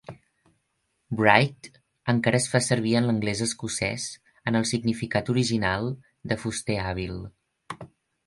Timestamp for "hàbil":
6.87-7.21